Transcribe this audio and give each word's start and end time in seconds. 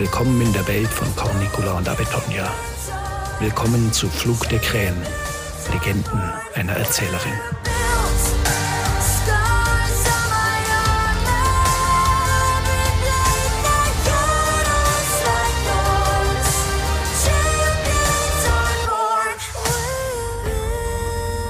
Willkommen 0.00 0.40
in 0.40 0.50
der 0.54 0.66
Welt 0.66 0.88
von 0.88 1.14
Cornicula 1.14 1.76
und 1.76 1.86
Abetonia. 1.86 2.50
Willkommen 3.38 3.92
zu 3.92 4.08
Flug 4.08 4.48
der 4.48 4.58
Krähen, 4.58 4.96
Legenden 5.70 6.22
einer 6.54 6.72
Erzählerin. 6.72 7.34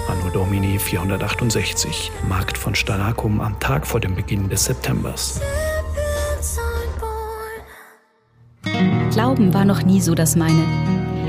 Anno 0.08 0.30
Domini 0.32 0.80
468, 0.80 2.10
Markt 2.28 2.58
von 2.58 2.74
Stanakum 2.74 3.40
am 3.40 3.60
Tag 3.60 3.86
vor 3.86 4.00
dem 4.00 4.16
Beginn 4.16 4.48
des 4.48 4.64
Septembers. 4.64 5.40
Glauben 9.40 9.54
war 9.54 9.64
noch 9.64 9.82
nie 9.86 10.02
so 10.02 10.14
das 10.14 10.36
meine. 10.36 10.62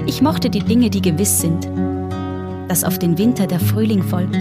Ich 0.06 0.22
mochte 0.22 0.50
die 0.50 0.59
Dinge, 0.59 0.90
die 0.90 1.02
gewiss 1.02 1.40
sind. 1.40 1.70
Dass 2.68 2.84
auf 2.84 3.00
den 3.00 3.18
Winter 3.18 3.48
der 3.48 3.62
Frühling 3.62 4.03
folgt 4.03 4.36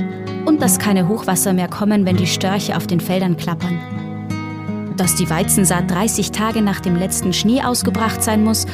und 0.44 0.60
dass 0.60 0.80
keine 0.80 1.06
Hochwasser 1.06 1.52
mehr 1.52 1.68
kommen, 1.68 2.04
wenn 2.04 2.16
die 2.16 2.26
Störche 2.26 2.76
auf 2.76 2.88
den 2.88 2.98
Feldern 2.98 3.36
klappern. 3.36 3.78
Dass 4.96 5.14
die 5.14 5.30
Weizensaat 5.30 5.88
30 5.88 6.32
Tage 6.32 6.62
nach 6.62 6.80
dem 6.80 6.96
letzten 6.96 7.32
Schnee 7.32 7.62
ausgebracht 7.62 8.24
sein 8.24 8.42
muss 8.42 8.66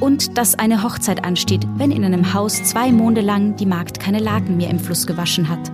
und 0.00 0.36
dass 0.36 0.58
eine 0.58 0.82
Hochzeit 0.82 1.24
ansteht, 1.24 1.64
wenn 1.76 1.92
in 1.92 2.04
einem 2.04 2.34
Haus 2.34 2.64
zwei 2.64 2.90
Monde 2.90 3.20
lang 3.20 3.54
die 3.54 3.66
Magd 3.66 4.00
keine 4.00 4.18
Laken 4.18 4.56
mehr 4.56 4.70
im 4.70 4.80
Fluss 4.80 5.06
gewaschen 5.06 5.48
hat. 5.48 5.70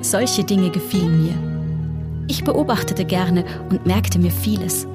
Solche 0.00 0.44
Dinge 0.44 0.70
gefielen 0.70 1.24
mir. 1.24 1.34
Ich 2.28 2.44
beobachtete 2.44 3.04
gerne 3.04 3.44
und 3.68 3.84
merkte 3.84 4.20
mir 4.20 4.30
vieles. 4.30 4.86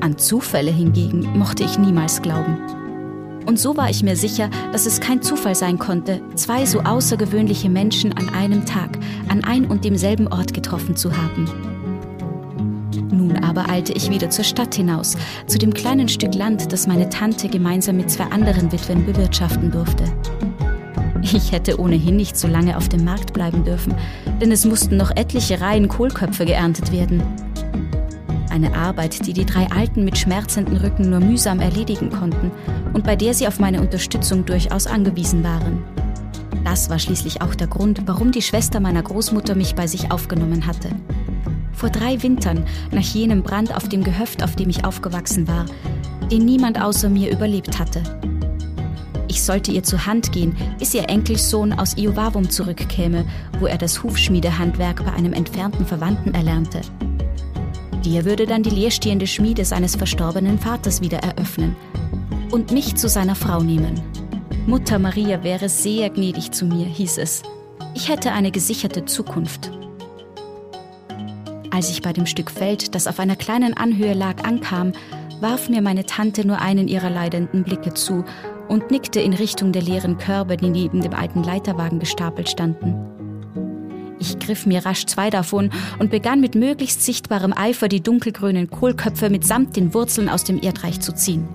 An 0.00 0.16
Zufälle 0.16 0.70
hingegen 0.70 1.36
mochte 1.36 1.64
ich 1.64 1.78
niemals 1.78 2.22
glauben. 2.22 2.58
Und 3.46 3.58
so 3.58 3.76
war 3.76 3.90
ich 3.90 4.02
mir 4.02 4.14
sicher, 4.14 4.50
dass 4.72 4.86
es 4.86 5.00
kein 5.00 5.22
Zufall 5.22 5.54
sein 5.54 5.78
konnte, 5.78 6.20
zwei 6.34 6.66
so 6.66 6.80
außergewöhnliche 6.80 7.68
Menschen 7.68 8.12
an 8.12 8.28
einem 8.28 8.64
Tag 8.66 8.98
an 9.28 9.42
ein 9.42 9.66
und 9.66 9.84
demselben 9.84 10.28
Ort 10.28 10.54
getroffen 10.54 10.96
zu 10.96 11.16
haben. 11.16 11.46
Nun 13.10 13.38
aber 13.42 13.68
eilte 13.68 13.92
ich 13.94 14.10
wieder 14.10 14.30
zur 14.30 14.44
Stadt 14.44 14.74
hinaus, 14.74 15.16
zu 15.46 15.58
dem 15.58 15.74
kleinen 15.74 16.08
Stück 16.08 16.34
Land, 16.34 16.72
das 16.72 16.86
meine 16.86 17.08
Tante 17.08 17.48
gemeinsam 17.48 17.96
mit 17.96 18.10
zwei 18.10 18.24
anderen 18.24 18.70
Witwen 18.70 19.04
bewirtschaften 19.04 19.70
durfte. 19.70 20.04
Ich 21.22 21.50
hätte 21.50 21.80
ohnehin 21.80 22.16
nicht 22.16 22.36
so 22.36 22.46
lange 22.46 22.76
auf 22.76 22.88
dem 22.88 23.04
Markt 23.04 23.32
bleiben 23.32 23.64
dürfen, 23.64 23.94
denn 24.40 24.52
es 24.52 24.64
mussten 24.64 24.96
noch 24.96 25.10
etliche 25.16 25.60
Reihen 25.60 25.88
Kohlköpfe 25.88 26.44
geerntet 26.44 26.92
werden. 26.92 27.22
Eine 28.58 28.74
Arbeit, 28.74 29.24
die 29.24 29.32
die 29.32 29.46
drei 29.46 29.70
Alten 29.70 30.04
mit 30.04 30.18
schmerzenden 30.18 30.78
Rücken 30.78 31.10
nur 31.10 31.20
mühsam 31.20 31.60
erledigen 31.60 32.10
konnten 32.10 32.50
und 32.92 33.04
bei 33.04 33.14
der 33.14 33.32
sie 33.32 33.46
auf 33.46 33.60
meine 33.60 33.80
Unterstützung 33.80 34.44
durchaus 34.46 34.88
angewiesen 34.88 35.44
waren. 35.44 35.84
Das 36.64 36.90
war 36.90 36.98
schließlich 36.98 37.40
auch 37.40 37.54
der 37.54 37.68
Grund, 37.68 38.02
warum 38.06 38.32
die 38.32 38.42
Schwester 38.42 38.80
meiner 38.80 39.04
Großmutter 39.04 39.54
mich 39.54 39.76
bei 39.76 39.86
sich 39.86 40.10
aufgenommen 40.10 40.66
hatte. 40.66 40.88
Vor 41.70 41.90
drei 41.90 42.20
Wintern, 42.20 42.66
nach 42.90 43.04
jenem 43.04 43.44
Brand 43.44 43.76
auf 43.76 43.88
dem 43.88 44.02
Gehöft, 44.02 44.42
auf 44.42 44.56
dem 44.56 44.70
ich 44.70 44.84
aufgewachsen 44.84 45.46
war, 45.46 45.64
den 46.28 46.44
niemand 46.44 46.82
außer 46.82 47.08
mir 47.08 47.30
überlebt 47.30 47.78
hatte. 47.78 48.02
Ich 49.28 49.40
sollte 49.40 49.70
ihr 49.70 49.84
zur 49.84 50.04
Hand 50.04 50.32
gehen, 50.32 50.56
bis 50.80 50.94
ihr 50.94 51.08
Enkelsohn 51.08 51.74
aus 51.74 51.96
Iovavum 51.96 52.50
zurückkäme, 52.50 53.24
wo 53.60 53.66
er 53.66 53.78
das 53.78 54.02
Hufschmiedehandwerk 54.02 55.04
bei 55.04 55.12
einem 55.12 55.32
entfernten 55.32 55.86
Verwandten 55.86 56.34
erlernte. 56.34 56.80
Der 58.04 58.24
würde 58.24 58.46
dann 58.46 58.62
die 58.62 58.70
leerstehende 58.70 59.26
Schmiede 59.26 59.64
seines 59.64 59.96
verstorbenen 59.96 60.58
Vaters 60.58 61.00
wieder 61.00 61.18
eröffnen 61.18 61.76
und 62.50 62.72
mich 62.72 62.94
zu 62.94 63.08
seiner 63.08 63.34
Frau 63.34 63.60
nehmen. 63.60 64.00
Mutter 64.66 64.98
Maria 64.98 65.42
wäre 65.42 65.68
sehr 65.68 66.10
gnädig 66.10 66.52
zu 66.52 66.66
mir, 66.66 66.86
hieß 66.86 67.18
es. 67.18 67.42
Ich 67.94 68.08
hätte 68.08 68.32
eine 68.32 68.50
gesicherte 68.50 69.04
Zukunft. 69.04 69.70
Als 71.70 71.90
ich 71.90 72.02
bei 72.02 72.12
dem 72.12 72.26
Stück 72.26 72.50
Feld, 72.50 72.94
das 72.94 73.06
auf 73.06 73.18
einer 73.18 73.36
kleinen 73.36 73.74
Anhöhe 73.74 74.14
lag, 74.14 74.44
ankam, 74.44 74.92
warf 75.40 75.68
mir 75.68 75.82
meine 75.82 76.04
Tante 76.04 76.46
nur 76.46 76.60
einen 76.60 76.88
ihrer 76.88 77.10
leidenden 77.10 77.64
Blicke 77.64 77.94
zu 77.94 78.24
und 78.68 78.90
nickte 78.90 79.20
in 79.20 79.32
Richtung 79.32 79.72
der 79.72 79.82
leeren 79.82 80.18
Körbe, 80.18 80.56
die 80.56 80.70
neben 80.70 81.00
dem 81.00 81.14
alten 81.14 81.42
Leiterwagen 81.42 81.98
gestapelt 81.98 82.48
standen. 82.48 83.17
Ich 84.20 84.38
griff 84.38 84.66
mir 84.66 84.84
rasch 84.84 85.06
zwei 85.06 85.30
davon 85.30 85.70
und 85.98 86.10
begann 86.10 86.40
mit 86.40 86.54
möglichst 86.54 87.04
sichtbarem 87.04 87.52
Eifer 87.52 87.88
die 87.88 88.02
dunkelgrünen 88.02 88.68
Kohlköpfe 88.68 89.30
mitsamt 89.30 89.76
den 89.76 89.94
Wurzeln 89.94 90.28
aus 90.28 90.44
dem 90.44 90.60
Erdreich 90.60 91.00
zu 91.00 91.14
ziehen. 91.14 91.46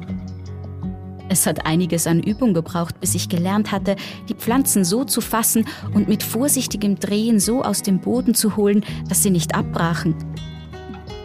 Es 1.29 1.46
hat 1.47 1.66
einiges 1.66 2.06
an 2.06 2.22
Übung 2.22 2.53
gebraucht, 2.53 3.00
bis 3.00 3.16
ich 3.16 3.28
gelernt 3.28 3.72
hatte, 3.72 3.96
die 4.29 4.35
Pflanzen 4.35 4.85
so 4.85 5.03
zu 5.03 5.19
fassen 5.19 5.66
und 5.94 6.07
mit 6.07 6.22
vorsichtigem 6.22 7.00
Drehen 7.00 7.40
so 7.40 7.63
aus 7.63 7.81
dem 7.81 8.00
Boden 8.00 8.35
zu 8.35 8.56
holen, 8.56 8.85
dass 9.09 9.23
sie 9.23 9.31
nicht 9.31 9.56
abbrachen. 9.56 10.16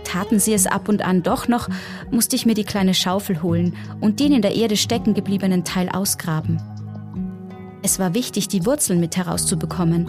Taten 0.04 0.38
sie 0.38 0.54
es 0.54 0.66
ab 0.66 0.88
und 0.88 1.02
an 1.02 1.22
doch 1.22 1.48
noch, 1.48 1.68
musste 2.10 2.36
ich 2.36 2.46
mir 2.46 2.54
die 2.54 2.64
kleine 2.64 2.94
Schaufel 2.94 3.42
holen 3.42 3.76
und 4.00 4.20
den 4.20 4.32
in 4.32 4.40
der 4.40 4.54
Erde 4.54 4.78
stecken 4.78 5.12
gebliebenen 5.12 5.64
Teil 5.64 5.90
ausgraben. 5.90 6.58
Es 7.82 7.98
war 7.98 8.14
wichtig, 8.14 8.48
die 8.48 8.64
Wurzeln 8.64 9.00
mit 9.00 9.16
herauszubekommen, 9.16 10.08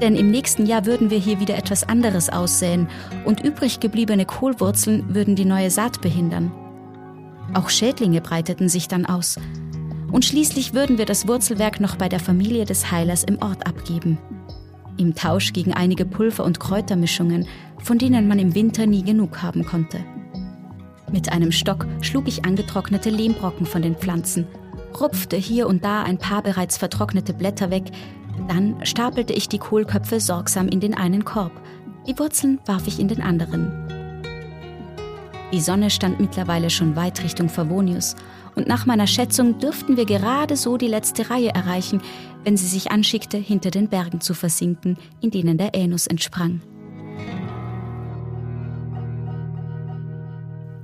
denn 0.00 0.14
im 0.14 0.30
nächsten 0.30 0.66
Jahr 0.66 0.84
würden 0.84 1.10
wir 1.10 1.18
hier 1.18 1.40
wieder 1.40 1.56
etwas 1.56 1.88
anderes 1.88 2.28
aussäen 2.28 2.88
und 3.24 3.40
übrig 3.40 3.80
gebliebene 3.80 4.26
Kohlwurzeln 4.26 5.14
würden 5.14 5.36
die 5.36 5.44
neue 5.44 5.70
Saat 5.70 6.00
behindern. 6.00 6.52
Auch 7.54 7.70
Schädlinge 7.70 8.20
breiteten 8.20 8.68
sich 8.68 8.88
dann 8.88 9.06
aus. 9.06 9.38
Und 10.12 10.24
schließlich 10.24 10.74
würden 10.74 10.98
wir 10.98 11.06
das 11.06 11.26
Wurzelwerk 11.26 11.80
noch 11.80 11.96
bei 11.96 12.08
der 12.08 12.20
Familie 12.20 12.64
des 12.64 12.90
Heilers 12.90 13.24
im 13.24 13.40
Ort 13.42 13.66
abgeben. 13.66 14.18
Im 14.98 15.14
Tausch 15.14 15.52
gegen 15.52 15.72
einige 15.74 16.04
Pulver- 16.04 16.44
und 16.44 16.60
Kräutermischungen, 16.60 17.46
von 17.78 17.98
denen 17.98 18.28
man 18.28 18.38
im 18.38 18.54
Winter 18.54 18.86
nie 18.86 19.02
genug 19.02 19.42
haben 19.42 19.64
konnte. 19.64 19.98
Mit 21.12 21.32
einem 21.32 21.52
Stock 21.52 21.86
schlug 22.00 22.28
ich 22.28 22.44
angetrocknete 22.44 23.10
Lehmbrocken 23.10 23.66
von 23.66 23.82
den 23.82 23.96
Pflanzen, 23.96 24.46
rupfte 25.00 25.36
hier 25.36 25.66
und 25.66 25.84
da 25.84 26.02
ein 26.02 26.18
paar 26.18 26.42
bereits 26.42 26.76
vertrocknete 26.78 27.32
Blätter 27.32 27.70
weg, 27.70 27.84
dann 28.48 28.84
stapelte 28.84 29.32
ich 29.32 29.48
die 29.48 29.58
Kohlköpfe 29.58 30.20
sorgsam 30.20 30.68
in 30.68 30.80
den 30.80 30.94
einen 30.94 31.24
Korb, 31.24 31.52
die 32.06 32.18
Wurzeln 32.18 32.60
warf 32.66 32.86
ich 32.86 33.00
in 33.00 33.08
den 33.08 33.20
anderen. 33.20 33.72
Die 35.52 35.60
Sonne 35.60 35.90
stand 35.90 36.20
mittlerweile 36.20 36.70
schon 36.70 36.96
weit 36.96 37.22
Richtung 37.22 37.48
Favonius 37.48 38.16
und 38.54 38.66
nach 38.66 38.86
meiner 38.86 39.06
Schätzung 39.06 39.58
dürften 39.58 39.96
wir 39.96 40.06
gerade 40.06 40.56
so 40.56 40.76
die 40.76 40.88
letzte 40.88 41.30
Reihe 41.30 41.50
erreichen, 41.50 42.00
wenn 42.42 42.56
sie 42.56 42.66
sich 42.66 42.90
anschickte, 42.90 43.36
hinter 43.36 43.70
den 43.70 43.88
Bergen 43.88 44.20
zu 44.20 44.34
versinken, 44.34 44.96
in 45.20 45.30
denen 45.30 45.58
der 45.58 45.74
Änus 45.74 46.06
entsprang. 46.06 46.62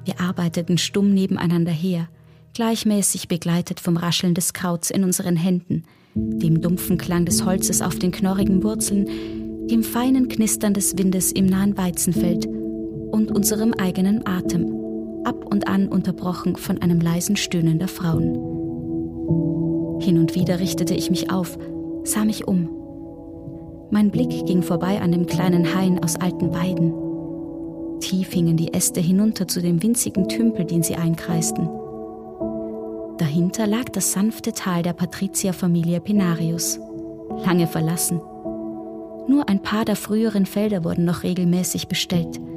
Wir 0.04 0.20
arbeiteten 0.20 0.78
stumm 0.78 1.14
nebeneinander 1.14 1.72
her, 1.72 2.08
gleichmäßig 2.54 3.28
begleitet 3.28 3.80
vom 3.80 3.96
Rascheln 3.96 4.34
des 4.34 4.52
Krauts 4.52 4.90
in 4.90 5.04
unseren 5.04 5.36
Händen, 5.36 5.84
dem 6.14 6.60
dumpfen 6.60 6.98
Klang 6.98 7.24
des 7.24 7.44
Holzes 7.44 7.82
auf 7.82 7.98
den 7.98 8.10
knorrigen 8.12 8.62
Wurzeln, 8.62 9.06
dem 9.68 9.82
feinen 9.82 10.28
Knistern 10.28 10.74
des 10.74 10.98
Windes 10.98 11.32
im 11.32 11.46
nahen 11.46 11.76
Weizenfeld 11.76 12.46
und 12.46 13.30
unserem 13.30 13.72
eigenen 13.74 14.26
Atem, 14.26 14.74
ab 15.24 15.46
und 15.50 15.68
an 15.68 15.88
unterbrochen 15.88 16.56
von 16.56 16.78
einem 16.78 17.00
leisen 17.00 17.36
Stöhnen 17.36 17.78
der 17.78 17.88
Frauen. 17.88 18.34
Hin 20.00 20.18
und 20.18 20.34
wieder 20.34 20.58
richtete 20.58 20.94
ich 20.94 21.10
mich 21.10 21.30
auf, 21.30 21.58
sah 22.04 22.24
mich 22.24 22.48
um. 22.48 22.68
Mein 23.90 24.10
Blick 24.10 24.46
ging 24.46 24.62
vorbei 24.62 25.00
an 25.00 25.12
dem 25.12 25.26
kleinen 25.26 25.74
Hain 25.74 26.02
aus 26.02 26.16
alten 26.16 26.52
Weiden. 26.52 26.92
Tief 28.00 28.32
hingen 28.32 28.56
die 28.56 28.74
Äste 28.74 29.00
hinunter 29.00 29.46
zu 29.46 29.62
dem 29.62 29.82
winzigen 29.82 30.28
Tümpel, 30.28 30.64
den 30.64 30.82
sie 30.82 30.96
einkreisten. 30.96 31.68
Dahinter 33.22 33.68
lag 33.68 33.84
das 33.84 34.10
sanfte 34.10 34.52
Tal 34.52 34.82
der 34.82 34.94
Patrizierfamilie 34.94 36.00
Pinarius, 36.00 36.80
lange 37.46 37.68
verlassen. 37.68 38.20
Nur 39.28 39.48
ein 39.48 39.62
paar 39.62 39.84
der 39.84 39.94
früheren 39.94 40.44
Felder 40.44 40.82
wurden 40.82 41.04
noch 41.04 41.22
regelmäßig 41.22 41.86
bestellt– 41.86 42.40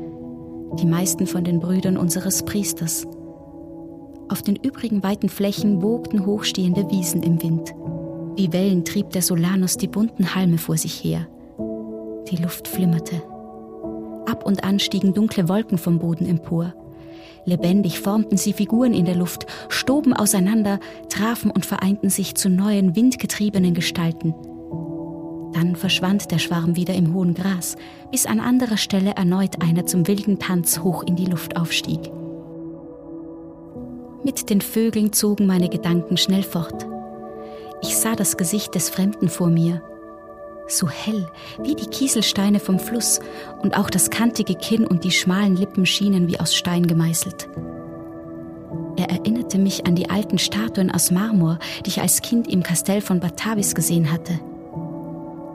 die 0.80 0.88
meisten 0.88 1.28
von 1.28 1.44
den 1.44 1.60
Brüdern 1.60 1.98
unseres 1.98 2.44
Priesters. 2.44 3.08
Auf 4.28 4.42
den 4.42 4.56
übrigen 4.56 5.04
weiten 5.04 5.30
Flächen 5.30 5.82
wogten 5.82 6.26
hochstehende 6.26 6.90
Wiesen 6.90 7.24
im 7.24 7.42
Wind. 7.42 7.74
Wie 8.36 8.52
Wellen 8.52 8.84
trieb 8.84 9.12
der 9.12 9.22
Solanus 9.22 9.78
die 9.78 9.88
bunten 9.88 10.36
Halme 10.36 10.58
vor 10.58 10.78
sich 10.78 11.04
her. 11.04 11.28
Die 12.30 12.38
Luft 12.38 12.68
flimmerte. 12.68 13.22
Ab 14.26 14.46
und 14.46 14.64
an 14.64 14.80
stiegen 14.80 15.14
dunkle 15.14 15.48
Wolken 15.48 15.78
vom 15.78 16.00
Boden 16.00 16.26
empor. 16.26 16.74
Lebendig 17.46 18.00
formten 18.00 18.38
sie 18.38 18.54
Figuren 18.54 18.94
in 18.94 19.06
der 19.06 19.16
Luft, 19.16 19.46
stoben 19.70 20.14
auseinander, 20.14 20.80
trafen 21.10 21.52
und 21.52 21.66
vereinten 21.66 22.10
sich 22.10 22.36
zu 22.36 22.50
neuen, 22.50 22.96
windgetriebenen 22.96 23.76
Gestalten. 23.76 24.34
Dann 25.54 25.76
verschwand 25.76 26.32
der 26.32 26.40
Schwarm 26.40 26.76
wieder 26.76 26.96
im 26.96 27.14
hohen 27.14 27.34
Gras, 27.34 27.78
bis 28.12 28.26
an 28.26 28.40
anderer 28.40 28.78
Stelle 28.78 29.12
erneut 29.12 29.62
einer 29.62 29.86
zum 29.86 30.08
wilden 30.08 30.40
Tanz 30.40 30.80
hoch 30.80 31.04
in 31.04 31.16
die 31.16 31.28
Luft 31.28 31.56
aufstieg. 31.56 32.12
Mit 34.24 34.50
den 34.50 34.60
Vögeln 34.60 35.14
zogen 35.14 35.46
meine 35.46 35.70
Gedanken 35.70 36.18
schnell 36.18 36.44
fort. 36.44 36.88
Ich 37.84 37.96
sah 37.96 38.16
das 38.16 38.38
Gesicht 38.38 38.74
des 38.74 38.90
Fremden 38.90 39.30
vor 39.30 39.50
mir, 39.50 39.82
so 40.68 40.90
hell 40.90 41.28
wie 41.62 41.76
die 41.76 41.88
Kieselsteine 41.88 42.60
vom 42.60 42.80
Fluss, 42.80 43.20
und 43.62 43.78
auch 43.78 43.90
das 43.90 44.10
kantige 44.10 44.56
Kinn 44.56 44.86
und 44.86 45.04
die 45.04 45.12
schmalen 45.12 45.56
Lippen 45.56 45.86
schienen 45.86 46.28
wie 46.28 46.40
aus 46.40 46.56
Stein 46.56 46.88
gemeißelt. 46.88 47.48
Er 48.98 49.10
erinnerte 49.10 49.58
mich 49.58 49.86
an 49.86 49.96
die 49.96 50.10
alten 50.10 50.38
Statuen 50.38 50.92
aus 50.92 51.12
Marmor, 51.12 51.60
die 51.86 51.90
ich 51.90 52.02
als 52.02 52.22
Kind 52.22 52.48
im 52.48 52.64
Kastell 52.64 53.02
von 53.02 53.20
Batavis 53.20 53.76
gesehen 53.76 54.12
hatte. 54.12 54.40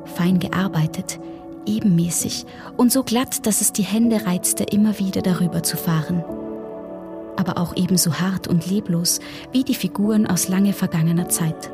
Fein 0.04 0.38
gearbeitet, 0.38 1.18
ebenmäßig 1.66 2.44
und 2.76 2.92
so 2.92 3.02
glatt, 3.02 3.46
dass 3.46 3.60
es 3.60 3.72
die 3.72 3.82
Hände 3.82 4.26
reizte, 4.26 4.64
immer 4.64 4.98
wieder 4.98 5.22
darüber 5.22 5.62
zu 5.62 5.76
fahren. 5.76 6.22
Aber 7.36 7.58
auch 7.58 7.74
ebenso 7.76 8.14
hart 8.20 8.48
und 8.48 8.66
leblos 8.68 9.20
wie 9.52 9.64
die 9.64 9.74
Figuren 9.74 10.26
aus 10.26 10.48
lange 10.48 10.74
vergangener 10.74 11.28
Zeit. 11.28 11.70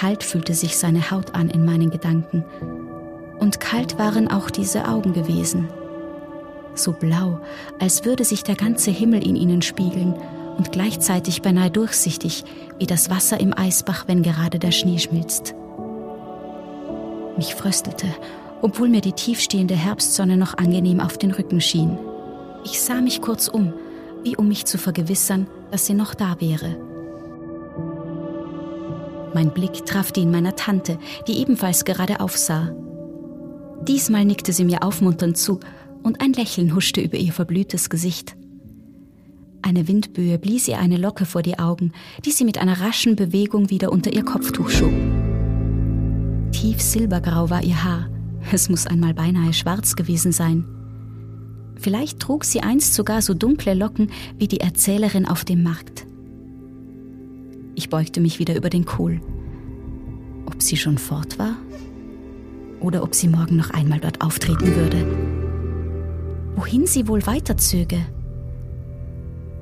Kalt 0.00 0.24
fühlte 0.24 0.54
sich 0.54 0.78
seine 0.78 1.10
Haut 1.10 1.34
an 1.34 1.50
in 1.50 1.62
meinen 1.62 1.90
Gedanken. 1.90 2.42
Und 3.38 3.60
kalt 3.60 3.98
waren 3.98 4.30
auch 4.30 4.48
diese 4.48 4.88
Augen 4.88 5.12
gewesen. 5.12 5.68
So 6.74 6.92
blau, 6.92 7.40
als 7.78 8.06
würde 8.06 8.24
sich 8.24 8.42
der 8.42 8.54
ganze 8.54 8.90
Himmel 8.90 9.22
in 9.22 9.36
ihnen 9.36 9.60
spiegeln 9.60 10.14
und 10.56 10.72
gleichzeitig 10.72 11.42
beinahe 11.42 11.70
durchsichtig 11.70 12.44
wie 12.78 12.86
das 12.86 13.10
Wasser 13.10 13.40
im 13.40 13.52
Eisbach, 13.54 14.04
wenn 14.06 14.22
gerade 14.22 14.58
der 14.58 14.70
Schnee 14.70 14.98
schmilzt. 14.98 15.54
Mich 17.36 17.54
fröstelte, 17.54 18.06
obwohl 18.62 18.88
mir 18.88 19.02
die 19.02 19.12
tiefstehende 19.12 19.76
Herbstsonne 19.76 20.38
noch 20.38 20.56
angenehm 20.56 21.00
auf 21.00 21.18
den 21.18 21.32
Rücken 21.32 21.60
schien. 21.60 21.98
Ich 22.64 22.80
sah 22.80 23.02
mich 23.02 23.20
kurz 23.20 23.48
um, 23.48 23.74
wie 24.24 24.34
um 24.34 24.48
mich 24.48 24.64
zu 24.64 24.78
vergewissern, 24.78 25.46
dass 25.70 25.84
sie 25.84 25.94
noch 25.94 26.14
da 26.14 26.40
wäre. 26.40 26.89
Mein 29.34 29.52
Blick 29.54 29.86
traf 29.86 30.12
den 30.12 30.30
meiner 30.30 30.56
Tante, 30.56 30.98
die 31.28 31.38
ebenfalls 31.38 31.84
gerade 31.84 32.20
aufsah. 32.20 32.74
Diesmal 33.86 34.24
nickte 34.24 34.52
sie 34.52 34.64
mir 34.64 34.82
aufmunternd 34.82 35.36
zu 35.36 35.60
und 36.02 36.20
ein 36.20 36.32
Lächeln 36.32 36.74
huschte 36.74 37.00
über 37.00 37.16
ihr 37.16 37.32
verblühtes 37.32 37.90
Gesicht. 37.90 38.36
Eine 39.62 39.88
Windböe 39.88 40.38
blies 40.38 40.68
ihr 40.68 40.78
eine 40.78 40.96
Locke 40.96 41.26
vor 41.26 41.42
die 41.42 41.58
Augen, 41.58 41.92
die 42.24 42.30
sie 42.30 42.44
mit 42.44 42.58
einer 42.58 42.80
raschen 42.80 43.14
Bewegung 43.14 43.70
wieder 43.70 43.92
unter 43.92 44.12
ihr 44.12 44.24
Kopftuch 44.24 44.70
schob. 44.70 44.92
Tief 46.52 46.80
silbergrau 46.80 47.50
war 47.50 47.62
ihr 47.62 47.84
Haar. 47.84 48.08
Es 48.52 48.68
muss 48.68 48.86
einmal 48.86 49.14
beinahe 49.14 49.52
schwarz 49.52 49.96
gewesen 49.96 50.32
sein. 50.32 50.64
Vielleicht 51.76 52.20
trug 52.20 52.44
sie 52.44 52.60
einst 52.60 52.94
sogar 52.94 53.22
so 53.22 53.34
dunkle 53.34 53.74
Locken 53.74 54.10
wie 54.38 54.48
die 54.48 54.60
Erzählerin 54.60 55.26
auf 55.26 55.44
dem 55.44 55.62
Markt. 55.62 55.99
Ich 57.80 57.88
beugte 57.88 58.20
mich 58.20 58.38
wieder 58.38 58.54
über 58.56 58.68
den 58.68 58.84
Kohl. 58.84 59.22
Ob 60.44 60.60
sie 60.60 60.76
schon 60.76 60.98
fort 60.98 61.38
war? 61.38 61.56
Oder 62.78 63.02
ob 63.02 63.14
sie 63.14 63.26
morgen 63.26 63.56
noch 63.56 63.70
einmal 63.70 63.98
dort 63.98 64.20
auftreten 64.20 64.76
würde? 64.76 65.06
Wohin 66.56 66.86
sie 66.86 67.08
wohl 67.08 67.26
weiterzöge? 67.26 68.04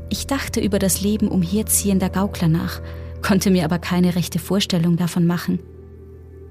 Ich 0.09 0.27
dachte 0.27 0.59
über 0.59 0.81
das 0.81 1.01
Leben 1.01 1.29
umherziehender 1.29 2.11
Gaukler 2.11 2.49
nach, 2.49 2.81
konnte 3.23 3.53
mir 3.53 3.65
aber 3.65 3.79
keine 3.79 4.17
rechte 4.17 4.41
Vorstellung 4.41 4.97
davon 4.97 5.25
machen. 5.25 5.61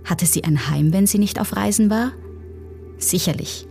Hatte 0.06 0.26
sie 0.26 0.46
ein 0.46 0.70
Heim, 0.70 0.94
wenn 0.94 1.06
sie 1.06 1.20
nicht 1.20 1.38
auf 1.38 1.58
Reisen 1.58 1.90
war? 1.90 2.14
Sicherlich. 2.98 3.68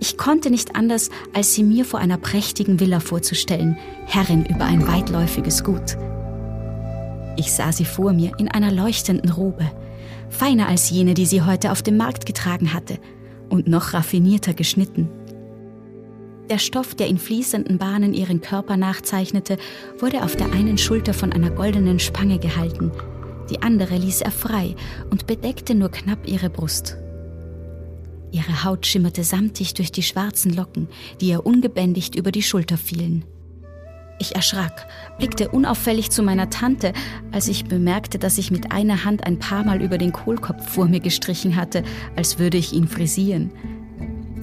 Ich 0.00 0.16
konnte 0.16 0.48
nicht 0.48 0.76
anders, 0.76 1.10
als 1.34 1.52
sie 1.52 1.62
mir 1.62 1.84
vor 1.84 2.00
einer 2.00 2.16
prächtigen 2.16 2.80
Villa 2.80 3.00
vorzustellen, 3.00 3.76
Herrin 4.06 4.46
über 4.46 4.64
ein 4.64 4.88
weitläufiges 4.88 5.62
Gut. 5.62 5.98
Ich 7.36 7.52
sah 7.52 7.72
sie 7.72 7.84
vor 7.84 8.12
mir 8.12 8.32
in 8.38 8.48
einer 8.48 8.70
leuchtenden 8.70 9.30
Robe, 9.30 9.70
feiner 10.28 10.68
als 10.68 10.90
jene, 10.90 11.14
die 11.14 11.26
sie 11.26 11.42
heute 11.42 11.72
auf 11.72 11.82
dem 11.82 11.96
Markt 11.96 12.26
getragen 12.26 12.72
hatte, 12.72 12.98
und 13.48 13.68
noch 13.68 13.92
raffinierter 13.92 14.54
geschnitten. 14.54 15.08
Der 16.50 16.58
Stoff, 16.58 16.94
der 16.94 17.06
in 17.06 17.18
fließenden 17.18 17.78
Bahnen 17.78 18.14
ihren 18.14 18.40
Körper 18.40 18.76
nachzeichnete, 18.76 19.56
wurde 19.98 20.22
auf 20.22 20.36
der 20.36 20.52
einen 20.52 20.76
Schulter 20.76 21.14
von 21.14 21.32
einer 21.32 21.50
goldenen 21.50 21.98
Spange 21.98 22.38
gehalten, 22.38 22.90
die 23.50 23.62
andere 23.62 23.96
ließ 23.96 24.22
er 24.22 24.30
frei 24.30 24.74
und 25.10 25.26
bedeckte 25.26 25.74
nur 25.74 25.90
knapp 25.90 26.26
ihre 26.26 26.50
Brust. 26.50 26.96
Ihre 28.32 28.64
Haut 28.64 28.86
schimmerte 28.86 29.24
samtig 29.24 29.74
durch 29.74 29.92
die 29.92 30.02
schwarzen 30.02 30.54
Locken, 30.54 30.88
die 31.20 31.28
ihr 31.28 31.44
ungebändigt 31.44 32.14
über 32.14 32.32
die 32.32 32.42
Schulter 32.42 32.78
fielen. 32.78 33.24
Ich 34.22 34.36
erschrak, 34.36 34.86
blickte 35.18 35.48
unauffällig 35.48 36.12
zu 36.12 36.22
meiner 36.22 36.48
Tante, 36.48 36.92
als 37.32 37.48
ich 37.48 37.64
bemerkte, 37.64 38.20
dass 38.20 38.38
ich 38.38 38.52
mit 38.52 38.70
einer 38.70 39.04
Hand 39.04 39.26
ein 39.26 39.40
paar 39.40 39.64
Mal 39.64 39.82
über 39.82 39.98
den 39.98 40.12
Kohlkopf 40.12 40.70
vor 40.70 40.86
mir 40.86 41.00
gestrichen 41.00 41.56
hatte, 41.56 41.82
als 42.14 42.38
würde 42.38 42.56
ich 42.56 42.72
ihn 42.72 42.86
frisieren. 42.86 43.50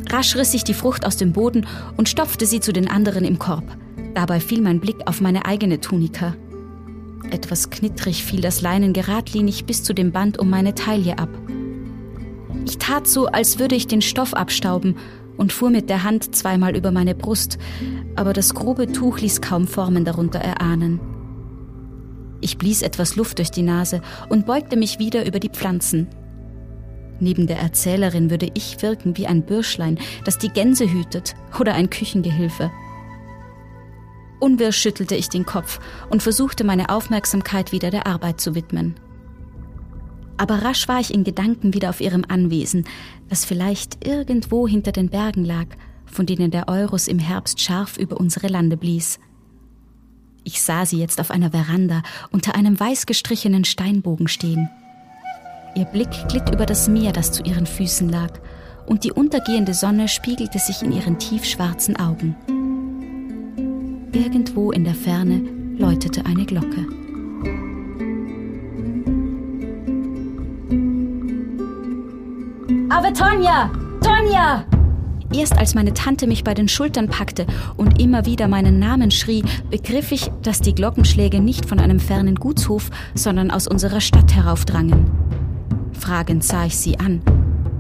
Rasch 0.10 0.36
riss 0.36 0.54
ich 0.54 0.66
die 0.66 0.74
Frucht 0.74 1.06
aus 1.06 1.16
dem 1.16 1.32
Boden 1.32 1.66
und 1.96 2.10
stopfte 2.10 2.46
sie 2.46 2.60
zu 2.60 2.74
den 2.74 2.90
anderen 2.90 3.24
im 3.24 3.40
Korb. 3.40 3.64
Dabei 4.16 4.42
fiel 4.42 4.60
mein 4.60 4.82
Blick 4.82 4.98
auf 5.08 5.22
meine 5.22 5.46
eigene 5.46 5.80
Tunika. 5.80 6.36
Etwas 7.32 7.70
knittrig 7.70 8.26
fiel 8.26 8.42
das 8.42 8.60
Leinen 8.60 8.92
geradlinig 8.92 9.64
bis 9.64 9.82
zu 9.82 9.94
dem 9.94 10.12
Band 10.12 10.40
um 10.40 10.50
meine 10.50 10.76
Taille 10.76 11.18
ab. 11.18 11.30
Ich 12.66 12.80
tat 12.80 13.08
so, 13.08 13.28
als 13.28 13.60
würde 13.60 13.76
ich 13.76 13.88
den 13.88 14.02
Stoff 14.02 14.34
abstauben 14.34 14.98
und 15.40 15.54
fuhr 15.54 15.70
mit 15.70 15.90
der 15.90 16.04
Hand 16.04 16.36
zweimal 16.36 16.76
über 16.76 16.92
meine 16.92 17.16
Brust, 17.16 17.58
aber 18.18 18.34
das 18.34 18.54
grobe 18.54 18.92
Tuch 18.92 19.20
ließ 19.20 19.40
kaum 19.40 19.68
Formen 19.68 20.04
darunter 20.04 20.40
erahnen. 20.40 21.00
Ich 22.42 22.58
blies 22.58 22.82
etwas 22.82 23.16
Luft 23.16 23.38
durch 23.38 23.50
die 23.50 23.62
Nase 23.62 24.02
und 24.28 24.46
beugte 24.46 24.76
mich 24.76 25.00
wieder 25.00 25.26
über 25.26 25.40
die 25.40 25.50
Pflanzen. 25.50 26.08
Neben 27.22 27.48
der 27.48 27.60
Erzählerin 27.60 28.30
würde 28.30 28.50
ich 28.54 28.82
wirken 28.82 29.18
wie 29.18 29.28
ein 29.28 29.46
Bürschlein, 29.46 29.98
das 30.26 30.38
die 30.38 30.50
Gänse 30.50 30.92
hütet 30.92 31.36
oder 31.58 31.74
ein 31.74 31.90
Küchengehilfe. 31.90 32.70
Unwirsch 34.42 34.78
schüttelte 34.78 35.16
ich 35.16 35.30
den 35.30 35.46
Kopf 35.46 35.80
und 36.10 36.22
versuchte 36.22 36.66
meine 36.66 36.90
Aufmerksamkeit 36.90 37.72
wieder 37.72 37.92
der 37.92 38.08
Arbeit 38.08 38.42
zu 38.42 38.56
widmen 38.56 38.96
aber 40.40 40.64
rasch 40.64 40.88
war 40.88 41.00
ich 41.00 41.14
in 41.14 41.24
Gedanken 41.26 41.74
wieder 41.74 41.90
auf 41.90 42.00
ihrem 42.00 42.24
Anwesen, 42.28 42.86
das 43.28 43.44
vielleicht 43.44 44.08
irgendwo 44.08 44.68
hinter 44.68 44.94
den 44.94 45.10
Bergen 45.10 45.44
lag, 45.44 45.66
von 46.06 46.26
denen 46.26 46.50
der 46.50 46.70
Eurus 46.70 47.08
im 47.08 47.20
Herbst 47.20 47.60
scharf 47.62 47.98
über 47.98 48.18
unsere 48.18 48.48
Lande 48.48 48.78
blies. 48.78 49.20
Ich 50.46 50.62
sah 50.62 50.86
sie 50.86 50.98
jetzt 50.98 51.20
auf 51.20 51.30
einer 51.30 51.52
Veranda 51.52 52.02
unter 52.32 52.56
einem 52.56 52.80
weiß 52.80 53.06
gestrichenen 53.06 53.66
Steinbogen 53.66 54.30
stehen. 54.30 54.70
Ihr 55.76 55.86
Blick 55.86 56.10
glitt 56.30 56.50
über 56.54 56.66
das 56.66 56.88
Meer, 56.88 57.12
das 57.12 57.34
zu 57.34 57.44
ihren 57.44 57.66
Füßen 57.66 58.08
lag, 58.08 58.40
und 58.88 59.04
die 59.04 59.12
untergehende 59.12 59.74
Sonne 59.74 60.08
spiegelte 60.08 60.58
sich 60.58 60.82
in 60.82 60.94
ihren 60.94 61.20
tiefschwarzen 61.20 61.98
Augen. 61.98 62.36
Irgendwo 64.14 64.72
in 64.72 64.86
der 64.86 64.96
Ferne 64.96 65.44
läutete 65.78 66.26
eine 66.26 66.46
Glocke. 66.46 66.88
Aber 73.00 73.14
Tonja! 73.14 73.72
Tonja! 74.02 74.66
Erst 75.34 75.58
als 75.58 75.74
meine 75.74 75.94
Tante 75.94 76.28
mich 76.28 76.44
bei 76.44 76.54
den 76.54 76.68
Schultern 76.68 77.08
packte 77.08 77.46
und 77.78 78.02
immer 78.02 78.26
wieder 78.26 78.50
meinen 78.50 78.78
Namen 78.78 79.10
schrie, 79.10 79.46
begriff 79.70 80.12
ich, 80.12 80.30
dass 80.42 80.60
die 80.60 80.76
Glockenschläge 80.76 81.40
nicht 81.40 81.66
von 81.66 81.80
einem 81.80 82.02
fernen 82.02 82.36
Gutshof, 82.36 82.90
sondern 83.16 83.52
aus 83.52 83.70
unserer 83.70 84.02
Stadt 84.02 84.36
heraufdrangen. 84.36 85.10
Fragend 85.94 86.44
sah 86.44 86.66
ich 86.66 86.78
sie 86.78 87.00
an. 87.00 87.22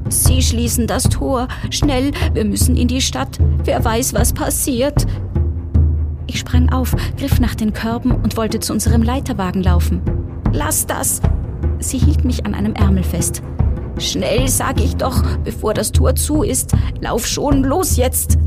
Sie 0.08 0.42
schließen 0.42 0.88
das 0.88 1.04
Tor. 1.10 1.50
Schnell, 1.70 2.12
wir 2.34 2.46
müssen 2.46 2.78
in 2.78 2.88
die 2.88 3.02
Stadt. 3.02 3.40
Wer 3.66 3.84
weiß, 3.84 4.14
was 4.14 4.32
passiert. 4.32 5.06
Ich 6.28 6.40
sprang 6.40 6.72
auf, 6.72 6.96
griff 7.18 7.42
nach 7.42 7.56
den 7.56 7.74
Körben 7.74 8.12
und 8.12 8.38
wollte 8.38 8.62
zu 8.62 8.72
unserem 8.72 9.04
Leiterwagen 9.04 9.64
laufen. 9.64 10.02
Lass 10.54 10.86
das! 10.86 11.22
Sie 11.80 11.98
hielt 11.98 12.24
mich 12.24 12.46
an 12.46 12.56
einem 12.56 12.74
Ärmel 12.74 13.04
fest. 13.04 13.44
Schnell, 14.00 14.48
sag 14.48 14.80
ich 14.80 14.96
doch, 14.96 15.22
bevor 15.44 15.74
das 15.74 15.92
Tor 15.92 16.16
zu 16.16 16.42
ist. 16.42 16.72
Lauf 17.02 17.28
schon, 17.28 17.64
los 17.64 17.98
jetzt! 17.98 18.38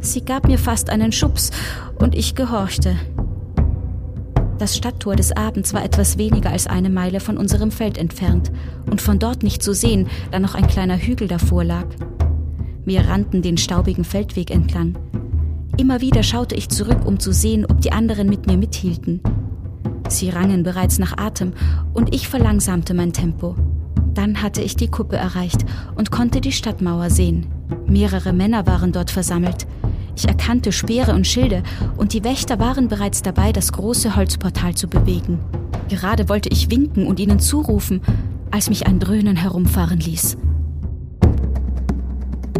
Sie 0.00 0.24
gab 0.24 0.46
mir 0.46 0.58
fast 0.58 0.88
einen 0.88 1.12
Schubs 1.12 1.50
und 1.98 2.14
ich 2.14 2.34
gehorchte. 2.34 2.96
Das 4.58 4.74
Stadttor 4.74 5.14
des 5.14 5.36
Abends 5.36 5.74
war 5.74 5.84
etwas 5.84 6.16
weniger 6.16 6.50
als 6.50 6.66
eine 6.66 6.88
Meile 6.88 7.20
von 7.20 7.36
unserem 7.36 7.70
Feld 7.70 7.98
entfernt 7.98 8.50
und 8.90 9.02
von 9.02 9.18
dort 9.18 9.42
nicht 9.42 9.62
zu 9.62 9.74
sehen, 9.74 10.08
da 10.30 10.38
noch 10.38 10.54
ein 10.54 10.66
kleiner 10.66 10.96
Hügel 10.96 11.28
davor 11.28 11.62
lag. 11.62 11.86
Wir 12.86 13.06
rannten 13.06 13.42
den 13.42 13.58
staubigen 13.58 14.04
Feldweg 14.04 14.50
entlang. 14.50 14.96
Immer 15.76 16.00
wieder 16.00 16.22
schaute 16.22 16.54
ich 16.54 16.70
zurück, 16.70 17.04
um 17.04 17.18
zu 17.18 17.32
sehen, 17.32 17.66
ob 17.66 17.82
die 17.82 17.92
anderen 17.92 18.30
mit 18.30 18.46
mir 18.46 18.56
mithielten. 18.56 19.20
Sie 20.08 20.30
rangen 20.30 20.62
bereits 20.62 20.98
nach 20.98 21.18
Atem 21.18 21.52
und 21.92 22.14
ich 22.14 22.28
verlangsamte 22.28 22.94
mein 22.94 23.12
Tempo. 23.12 23.56
Dann 24.16 24.42
hatte 24.42 24.62
ich 24.62 24.76
die 24.76 24.88
Kuppe 24.88 25.16
erreicht 25.16 25.66
und 25.94 26.10
konnte 26.10 26.40
die 26.40 26.50
Stadtmauer 26.50 27.10
sehen. 27.10 27.46
Mehrere 27.86 28.32
Männer 28.32 28.66
waren 28.66 28.90
dort 28.90 29.10
versammelt. 29.10 29.66
Ich 30.16 30.26
erkannte 30.26 30.72
Speere 30.72 31.12
und 31.12 31.26
Schilde 31.26 31.62
und 31.98 32.14
die 32.14 32.24
Wächter 32.24 32.58
waren 32.58 32.88
bereits 32.88 33.20
dabei, 33.20 33.52
das 33.52 33.72
große 33.72 34.16
Holzportal 34.16 34.74
zu 34.74 34.88
bewegen. 34.88 35.38
Gerade 35.90 36.30
wollte 36.30 36.48
ich 36.48 36.70
winken 36.70 37.06
und 37.06 37.20
ihnen 37.20 37.38
zurufen, 37.38 38.00
als 38.50 38.70
mich 38.70 38.86
ein 38.86 38.98
Dröhnen 39.00 39.36
herumfahren 39.36 40.00
ließ. 40.00 40.38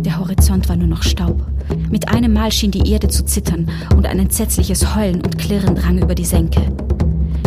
Der 0.01 0.19
Horizont 0.19 0.69
war 0.69 0.77
nur 0.77 0.89
noch 0.89 1.03
Staub. 1.03 1.47
Mit 1.91 2.11
einem 2.11 2.35
Mal 2.35 2.53
schien 2.53 2.71
die 2.71 2.93
Erde 2.93 3.09
zu 3.09 3.25
zittern 3.25 3.71
und 3.97 4.07
ein 4.07 4.19
entsetzliches 4.19 4.95
Heulen 4.95 5.23
und 5.23 5.39
Klirren 5.39 5.75
drang 5.75 5.99
über 6.03 6.15
die 6.15 6.27
Senke. 6.27 6.61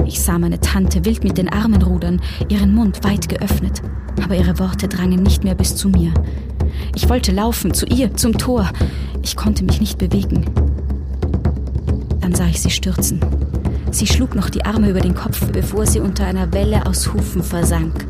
Ich 0.10 0.22
sah 0.22 0.40
meine 0.40 0.60
Tante 0.60 1.06
wild 1.06 1.24
mit 1.24 1.38
den 1.38 1.50
Armen 1.50 1.84
rudern, 1.84 2.20
ihren 2.48 2.74
Mund 2.74 3.04
weit 3.04 3.30
geöffnet, 3.30 3.84
aber 4.24 4.36
ihre 4.36 4.58
Worte 4.58 4.88
drangen 4.88 5.22
nicht 5.22 5.44
mehr 5.44 5.54
bis 5.54 5.76
zu 5.76 5.88
mir. 5.88 6.12
Ich 6.96 7.08
wollte 7.10 7.32
laufen, 7.32 7.76
zu 7.76 7.86
ihr, 7.86 8.16
zum 8.16 8.36
Tor. 8.36 8.72
Ich 9.22 9.36
konnte 9.36 9.64
mich 9.64 9.80
nicht 9.80 10.00
bewegen. 10.00 10.46
Dann 12.22 12.34
sah 12.34 12.48
ich 12.48 12.60
sie 12.60 12.72
stürzen. 12.72 13.20
Sie 13.92 14.08
schlug 14.08 14.34
noch 14.34 14.50
die 14.50 14.66
Arme 14.66 14.90
über 14.90 15.02
den 15.02 15.14
Kopf, 15.14 15.46
bevor 15.52 15.86
sie 15.86 16.00
unter 16.00 16.26
einer 16.26 16.52
Welle 16.54 16.88
aus 16.88 17.14
Hufen 17.14 17.44
versank. 17.44 18.08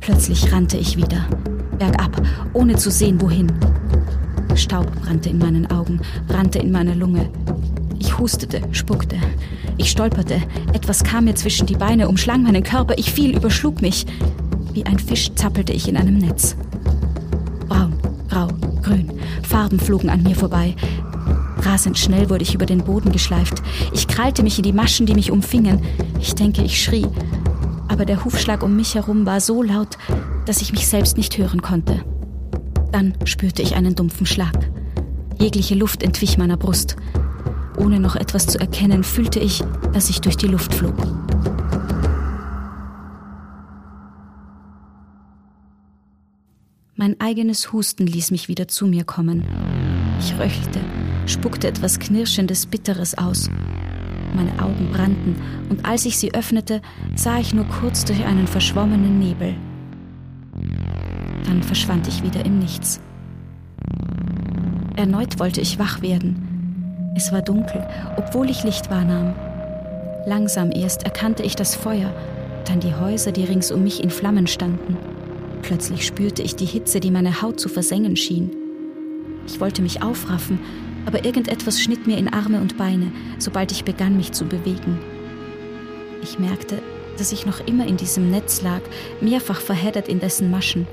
Plötzlich 0.00 0.52
rannte 0.52 0.78
ich 0.78 0.96
wieder, 0.96 1.26
bergab, 1.78 2.20
ohne 2.54 2.74
zu 2.74 2.90
sehen, 2.90 3.20
wohin. 3.20 3.52
Staub 4.56 4.90
brannte 5.00 5.28
in 5.28 5.38
meinen 5.38 5.70
Augen, 5.70 6.00
brannte 6.26 6.58
in 6.58 6.72
meiner 6.72 6.96
Lunge. 6.96 7.30
Ich 7.98 8.18
hustete, 8.18 8.62
spuckte. 8.72 9.16
Ich 9.76 9.90
stolperte. 9.90 10.42
Etwas 10.72 11.04
kam 11.04 11.24
mir 11.24 11.34
zwischen 11.34 11.66
die 11.66 11.76
Beine, 11.76 12.08
umschlang 12.08 12.42
meinen 12.42 12.62
Körper. 12.62 12.98
Ich 12.98 13.12
fiel, 13.12 13.36
überschlug 13.36 13.82
mich. 13.82 14.06
Wie 14.72 14.86
ein 14.86 14.98
Fisch 14.98 15.32
zappelte 15.34 15.72
ich 15.72 15.88
in 15.88 15.96
einem 15.96 16.18
Netz. 16.18 16.56
Braun, 17.68 17.94
grau, 18.28 18.48
grün. 18.82 19.10
Farben 19.42 19.78
flogen 19.78 20.10
an 20.10 20.22
mir 20.22 20.34
vorbei. 20.34 20.74
Rasend 21.58 21.98
schnell 21.98 22.30
wurde 22.30 22.42
ich 22.42 22.54
über 22.54 22.66
den 22.66 22.84
Boden 22.84 23.12
geschleift. 23.12 23.62
Ich 23.92 24.06
krallte 24.06 24.42
mich 24.42 24.58
in 24.58 24.64
die 24.64 24.72
Maschen, 24.72 25.06
die 25.06 25.14
mich 25.14 25.30
umfingen. 25.30 25.80
Ich 26.20 26.34
denke, 26.34 26.62
ich 26.62 26.82
schrie. 26.82 27.06
Aber 27.88 28.04
der 28.04 28.24
Hufschlag 28.24 28.62
um 28.62 28.76
mich 28.76 28.94
herum 28.94 29.26
war 29.26 29.40
so 29.40 29.62
laut, 29.62 29.96
dass 30.44 30.60
ich 30.60 30.72
mich 30.72 30.86
selbst 30.86 31.16
nicht 31.16 31.38
hören 31.38 31.62
konnte. 31.62 32.04
Dann 32.92 33.14
spürte 33.24 33.62
ich 33.62 33.74
einen 33.74 33.94
dumpfen 33.94 34.26
Schlag. 34.26 34.70
Jegliche 35.38 35.74
Luft 35.74 36.02
entwich 36.02 36.38
meiner 36.38 36.56
Brust. 36.56 36.96
Ohne 37.76 38.00
noch 38.00 38.16
etwas 38.16 38.46
zu 38.46 38.58
erkennen, 38.58 39.04
fühlte 39.04 39.38
ich, 39.38 39.62
dass 39.92 40.10
ich 40.10 40.20
durch 40.20 40.36
die 40.36 40.48
Luft 40.48 40.74
flog. 40.74 40.96
Mein 46.98 47.20
eigenes 47.20 47.72
Husten 47.72 48.06
ließ 48.06 48.30
mich 48.30 48.48
wieder 48.48 48.68
zu 48.68 48.86
mir 48.86 49.04
kommen. 49.04 49.44
Ich 50.18 50.32
röchelte, 50.38 50.80
spuckte 51.26 51.68
etwas 51.68 51.98
Knirschendes, 51.98 52.66
Bitteres 52.66 53.18
aus. 53.18 53.50
Meine 54.34 54.62
Augen 54.62 54.90
brannten, 54.92 55.36
und 55.68 55.84
als 55.84 56.06
ich 56.06 56.18
sie 56.18 56.34
öffnete, 56.34 56.80
sah 57.14 57.38
ich 57.38 57.52
nur 57.52 57.66
kurz 57.66 58.04
durch 58.06 58.24
einen 58.24 58.46
verschwommenen 58.46 59.18
Nebel. 59.18 59.54
Dann 61.44 61.62
verschwand 61.62 62.08
ich 62.08 62.22
wieder 62.22 62.44
im 62.44 62.58
Nichts. 62.58 63.00
Erneut 64.96 65.38
wollte 65.38 65.60
ich 65.60 65.78
wach 65.78 66.00
werden. 66.00 66.45
Es 67.16 67.32
war 67.32 67.40
dunkel, 67.40 67.82
obwohl 68.18 68.50
ich 68.50 68.62
Licht 68.62 68.90
wahrnahm. 68.90 69.34
Langsam 70.26 70.70
erst 70.70 71.04
erkannte 71.04 71.42
ich 71.42 71.56
das 71.56 71.74
Feuer, 71.74 72.12
dann 72.66 72.80
die 72.80 72.94
Häuser, 72.94 73.32
die 73.32 73.44
rings 73.44 73.70
um 73.70 73.82
mich 73.82 74.04
in 74.04 74.10
Flammen 74.10 74.46
standen. 74.46 74.98
Plötzlich 75.62 76.06
spürte 76.06 76.42
ich 76.42 76.56
die 76.56 76.66
Hitze, 76.66 77.00
die 77.00 77.10
meine 77.10 77.40
Haut 77.40 77.58
zu 77.58 77.70
versengen 77.70 78.16
schien. 78.16 78.50
Ich 79.46 79.60
wollte 79.60 79.80
mich 79.80 80.02
aufraffen, 80.02 80.58
aber 81.06 81.24
irgendetwas 81.24 81.80
schnitt 81.80 82.06
mir 82.06 82.18
in 82.18 82.28
Arme 82.28 82.60
und 82.60 82.76
Beine, 82.76 83.10
sobald 83.38 83.72
ich 83.72 83.84
begann, 83.84 84.18
mich 84.18 84.32
zu 84.32 84.44
bewegen. 84.44 84.98
Ich 86.22 86.38
merkte, 86.38 86.82
dass 87.16 87.32
ich 87.32 87.46
noch 87.46 87.66
immer 87.66 87.86
in 87.86 87.96
diesem 87.96 88.30
Netz 88.30 88.60
lag, 88.60 88.82
mehrfach 89.22 89.60
verheddert 89.60 90.08
in 90.08 90.20
dessen 90.20 90.50
Maschen. 90.50 90.86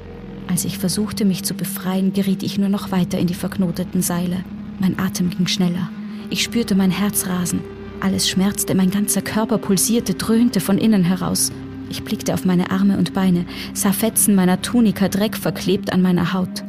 Als 0.48 0.64
ich 0.64 0.78
versuchte, 0.78 1.26
mich 1.26 1.44
zu 1.44 1.54
befreien, 1.54 2.14
geriet 2.14 2.44
ich 2.44 2.58
nur 2.58 2.70
noch 2.70 2.92
weiter 2.92 3.18
in 3.20 3.28
die 3.28 3.34
verknoteten 3.34 4.02
Seile. 4.02 4.46
Mein 4.80 4.98
Atem 5.00 5.30
ging 5.30 5.48
schneller. 5.48 5.90
Ich 6.30 6.44
spürte 6.44 6.76
mein 6.76 6.92
Herz 6.92 7.28
rasen. 7.28 7.62
Alles 8.00 8.30
schmerzte, 8.30 8.76
mein 8.76 8.92
ganzer 8.92 9.22
Körper 9.22 9.58
pulsierte, 9.58 10.14
dröhnte 10.14 10.60
von 10.60 10.78
innen 10.78 11.04
heraus. 11.04 11.52
Ich 11.90 12.04
blickte 12.04 12.34
auf 12.34 12.44
meine 12.44 12.72
Arme 12.72 12.98
und 12.98 13.14
Beine, 13.14 13.46
sah 13.74 13.92
Fetzen 13.92 14.36
meiner 14.36 14.62
Tunika 14.62 15.10
Dreck 15.10 15.38
verklebt 15.38 15.94
an 15.94 16.02
meiner 16.02 16.34
Haut. 16.34 16.64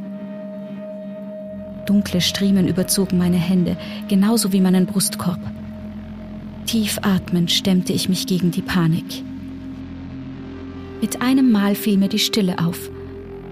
Dunkle 1.87 2.21
Striemen 2.21 2.69
überzogen 2.69 3.19
meine 3.19 3.37
Hände, 3.37 3.77
genauso 4.09 4.53
wie 4.53 4.61
meinen 4.61 4.87
Brustkorb. 4.87 5.41
Tief 6.67 6.99
atmend 7.03 7.51
stemmte 7.51 7.93
ich 7.93 8.09
mich 8.09 8.27
gegen 8.27 8.51
die 8.51 8.63
Panik. 8.63 9.23
Mit 11.01 11.21
einem 11.21 11.51
Mal 11.51 11.75
fiel 11.75 11.99
mir 11.99 12.09
die 12.09 12.19
Stille 12.19 12.59
auf. 12.59 12.91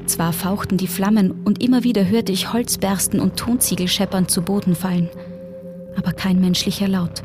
Zwar 0.06 0.32
fauchten 0.32 0.78
die 0.78 0.87
Flammen 0.87 1.30
und 1.44 1.62
immer 1.62 1.85
wieder 1.85 2.09
hörte 2.09 2.32
ich 2.32 2.52
Holzbersten 2.52 3.21
und 3.21 3.37
Tonziegel 3.37 3.88
scheppernd 3.88 4.30
zu 4.30 4.42
Boden 4.42 4.75
fallen, 4.75 5.09
aber 5.96 6.12
kein 6.12 6.40
menschlicher 6.40 6.88
Laut, 6.88 7.22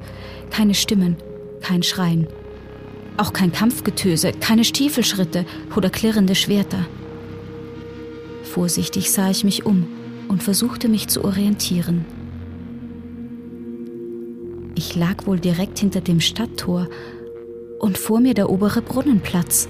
keine 0.50 0.74
Stimmen, 0.74 1.18
kein 1.62 1.84
Schreien. 1.84 2.28
Auch 3.18 3.34
kein 3.34 3.52
Kampfgetöse, 3.52 4.32
keine 4.32 4.64
Stiefelschritte 4.64 5.46
oder 5.76 5.90
klirrende 5.90 6.36
Schwerter. 6.36 6.86
Vorsichtig 8.44 9.12
sah 9.12 9.30
ich 9.30 9.44
mich 9.44 9.66
um 9.66 9.88
und 10.28 10.44
versuchte 10.44 10.88
mich 10.88 11.08
zu 11.08 11.24
orientieren. 11.24 12.06
Ich 14.76 14.96
lag 14.96 15.26
wohl 15.26 15.40
direkt 15.40 15.80
hinter 15.80 16.02
dem 16.02 16.20
Stadttor 16.22 16.88
und 17.80 17.98
vor 17.98 18.20
mir 18.20 18.34
der 18.34 18.50
obere 18.50 18.82
Brunnenplatz. 18.82 19.68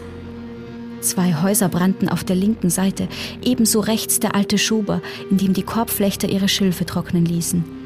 Zwei 0.99 1.33
Häuser 1.41 1.69
brannten 1.69 2.09
auf 2.09 2.23
der 2.23 2.35
linken 2.35 2.69
Seite, 2.69 3.07
ebenso 3.43 3.79
rechts 3.79 4.19
der 4.19 4.35
alte 4.35 4.57
Schober, 4.57 5.01
in 5.29 5.37
dem 5.37 5.53
die 5.53 5.63
Korbflechter 5.63 6.27
ihre 6.27 6.49
Schilfe 6.49 6.85
trocknen 6.85 7.25
ließen. 7.25 7.76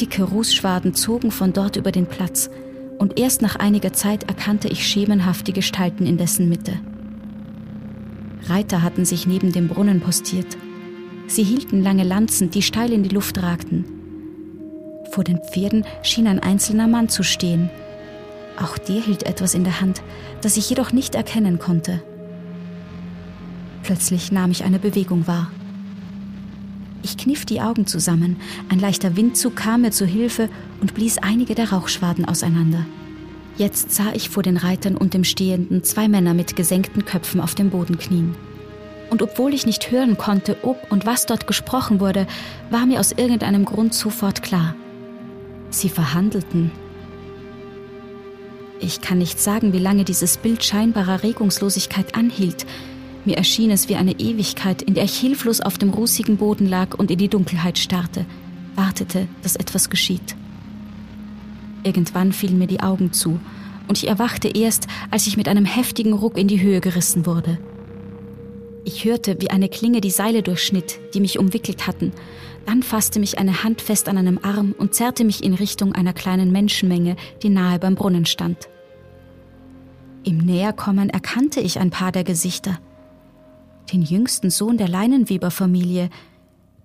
Dicke 0.00 0.22
Rußschwaden 0.22 0.94
zogen 0.94 1.30
von 1.30 1.52
dort 1.52 1.76
über 1.76 1.92
den 1.92 2.06
Platz, 2.06 2.50
und 2.98 3.18
erst 3.18 3.42
nach 3.42 3.56
einiger 3.56 3.92
Zeit 3.92 4.24
erkannte 4.24 4.68
ich 4.68 4.86
schemenhaft 4.86 5.48
die 5.48 5.52
Gestalten 5.52 6.06
in 6.06 6.18
dessen 6.18 6.48
Mitte. 6.48 6.72
Reiter 8.46 8.82
hatten 8.82 9.04
sich 9.04 9.26
neben 9.26 9.52
dem 9.52 9.68
Brunnen 9.68 10.00
postiert. 10.00 10.56
Sie 11.26 11.42
hielten 11.42 11.82
lange 11.82 12.04
Lanzen, 12.04 12.50
die 12.50 12.62
steil 12.62 12.92
in 12.92 13.02
die 13.02 13.14
Luft 13.14 13.42
ragten. 13.42 13.84
Vor 15.10 15.24
den 15.24 15.40
Pferden 15.52 15.84
schien 16.02 16.26
ein 16.26 16.40
einzelner 16.40 16.88
Mann 16.88 17.08
zu 17.08 17.22
stehen. 17.22 17.70
Auch 18.56 18.78
der 18.78 19.00
hielt 19.00 19.24
etwas 19.24 19.54
in 19.54 19.64
der 19.64 19.80
Hand, 19.80 20.02
das 20.40 20.56
ich 20.56 20.68
jedoch 20.68 20.92
nicht 20.92 21.14
erkennen 21.14 21.58
konnte. 21.58 22.02
Plötzlich 23.82 24.32
nahm 24.32 24.50
ich 24.50 24.64
eine 24.64 24.78
Bewegung 24.78 25.26
wahr. 25.26 25.50
Ich 27.02 27.16
kniff 27.16 27.44
die 27.44 27.60
Augen 27.60 27.86
zusammen, 27.86 28.36
ein 28.68 28.78
leichter 28.78 29.16
Windzug 29.16 29.56
kam 29.56 29.82
mir 29.82 29.90
zu 29.90 30.06
Hilfe 30.06 30.48
und 30.80 30.94
blies 30.94 31.18
einige 31.18 31.54
der 31.54 31.72
Rauchschwaden 31.72 32.24
auseinander. 32.24 32.86
Jetzt 33.58 33.92
sah 33.92 34.12
ich 34.14 34.30
vor 34.30 34.42
den 34.42 34.56
Reitern 34.56 34.96
und 34.96 35.12
dem 35.12 35.24
Stehenden 35.24 35.84
zwei 35.84 36.08
Männer 36.08 36.32
mit 36.32 36.56
gesenkten 36.56 37.04
Köpfen 37.04 37.40
auf 37.40 37.54
dem 37.54 37.70
Boden 37.70 37.98
knien. 37.98 38.34
Und 39.10 39.20
obwohl 39.20 39.52
ich 39.52 39.66
nicht 39.66 39.90
hören 39.90 40.16
konnte, 40.16 40.56
ob 40.62 40.90
und 40.90 41.04
was 41.04 41.26
dort 41.26 41.46
gesprochen 41.46 42.00
wurde, 42.00 42.26
war 42.70 42.86
mir 42.86 42.98
aus 42.98 43.12
irgendeinem 43.12 43.64
Grund 43.64 43.92
sofort 43.92 44.42
klar. 44.42 44.74
Sie 45.70 45.90
verhandelten. 45.90 46.70
Ich 48.80 49.00
kann 49.00 49.18
nicht 49.18 49.38
sagen, 49.38 49.72
wie 49.72 49.78
lange 49.78 50.04
dieses 50.04 50.38
Bild 50.38 50.64
scheinbarer 50.64 51.22
Regungslosigkeit 51.22 52.14
anhielt, 52.14 52.66
mir 53.24 53.36
erschien 53.36 53.70
es 53.70 53.88
wie 53.88 53.96
eine 53.96 54.18
Ewigkeit, 54.18 54.82
in 54.82 54.94
der 54.94 55.04
ich 55.04 55.18
hilflos 55.18 55.60
auf 55.60 55.78
dem 55.78 55.90
rußigen 55.90 56.36
Boden 56.36 56.68
lag 56.68 56.98
und 56.98 57.10
in 57.10 57.18
die 57.18 57.28
Dunkelheit 57.28 57.78
starrte, 57.78 58.26
wartete, 58.74 59.28
dass 59.42 59.56
etwas 59.56 59.90
geschieht. 59.90 60.36
Irgendwann 61.84 62.32
fielen 62.32 62.58
mir 62.58 62.66
die 62.66 62.80
Augen 62.80 63.12
zu, 63.12 63.40
und 63.88 63.98
ich 63.98 64.08
erwachte 64.08 64.48
erst, 64.48 64.86
als 65.10 65.26
ich 65.26 65.36
mit 65.36 65.48
einem 65.48 65.64
heftigen 65.64 66.12
Ruck 66.12 66.38
in 66.38 66.48
die 66.48 66.62
Höhe 66.62 66.80
gerissen 66.80 67.26
wurde. 67.26 67.58
Ich 68.84 69.04
hörte, 69.04 69.40
wie 69.40 69.50
eine 69.50 69.68
Klinge 69.68 70.00
die 70.00 70.10
Seile 70.10 70.42
durchschnitt, 70.42 70.98
die 71.14 71.20
mich 71.20 71.38
umwickelt 71.38 71.86
hatten. 71.86 72.12
Dann 72.66 72.82
fasste 72.82 73.20
mich 73.20 73.38
eine 73.38 73.64
Hand 73.64 73.80
fest 73.80 74.08
an 74.08 74.18
einem 74.18 74.38
Arm 74.42 74.74
und 74.76 74.94
zerrte 74.94 75.24
mich 75.24 75.44
in 75.44 75.54
Richtung 75.54 75.92
einer 75.92 76.12
kleinen 76.12 76.52
Menschenmenge, 76.52 77.16
die 77.42 77.48
nahe 77.48 77.78
beim 77.78 77.94
Brunnen 77.94 78.26
stand. 78.26 78.68
Im 80.24 80.38
Näherkommen 80.38 81.10
erkannte 81.10 81.60
ich 81.60 81.78
ein 81.78 81.90
paar 81.90 82.12
der 82.12 82.24
Gesichter. 82.24 82.78
Den 83.90 84.02
jüngsten 84.02 84.50
Sohn 84.50 84.76
der 84.76 84.88
Leinenweberfamilie, 84.88 86.10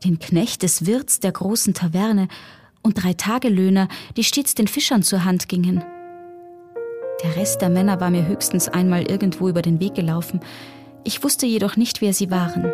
den 0.03 0.19
Knecht 0.19 0.63
des 0.63 0.85
Wirts 0.85 1.19
der 1.19 1.31
großen 1.31 1.73
Taverne 1.73 2.27
und 2.83 3.03
drei 3.03 3.13
Tagelöhner, 3.13 3.87
die 4.15 4.23
stets 4.23 4.55
den 4.55 4.67
Fischern 4.67 5.03
zur 5.03 5.25
Hand 5.25 5.49
gingen. 5.49 5.83
Der 7.23 7.35
Rest 7.35 7.61
der 7.61 7.69
Männer 7.69 7.99
war 7.99 8.09
mir 8.09 8.27
höchstens 8.27 8.69
einmal 8.69 9.09
irgendwo 9.09 9.49
über 9.49 9.61
den 9.61 9.79
Weg 9.79 9.95
gelaufen. 9.95 10.39
Ich 11.03 11.23
wusste 11.23 11.45
jedoch 11.45 11.75
nicht, 11.75 12.01
wer 12.01 12.13
sie 12.13 12.29
waren. 12.29 12.71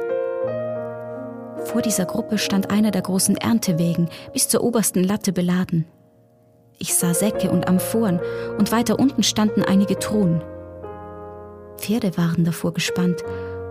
Vor 1.66 1.82
dieser 1.82 2.06
Gruppe 2.06 2.38
stand 2.38 2.70
einer 2.70 2.92
der 2.92 3.02
großen 3.02 3.38
Erntewegen, 3.38 4.10
bis 4.34 4.50
zur 4.50 4.64
obersten 4.64 5.04
Latte 5.04 5.32
beladen. 5.32 5.86
Ich 6.78 6.94
sah 6.94 7.14
Säcke 7.14 7.50
und 7.50 7.68
Amphoren 7.68 8.20
und 8.58 8.72
weiter 8.72 9.00
unten 9.00 9.24
standen 9.24 9.64
einige 9.64 9.98
Thronen. 9.98 10.44
Pferde 11.78 12.18
waren 12.18 12.44
davor 12.44 12.74
gespannt 12.74 13.24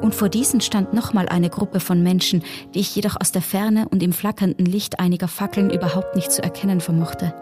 und 0.03 0.15
vor 0.15 0.29
diesen 0.29 0.61
stand 0.61 0.93
nochmal 0.93 1.29
eine 1.29 1.49
Gruppe 1.49 1.81
von 1.81 2.03
Menschen, 2.03 2.43
die 2.75 2.81
ich 2.81 2.95
jedoch 2.95 3.17
aus 3.21 3.33
der 3.33 3.43
Ferne 3.43 3.89
und 3.89 4.03
im 4.03 4.13
flackernden 4.13 4.67
Licht 4.67 5.01
einiger 5.01 5.29
Fackeln 5.29 5.71
überhaupt 5.71 6.17
nicht 6.17 6.31
zu 6.31 6.43
erkennen 6.43 6.81
vermochte. 6.81 7.35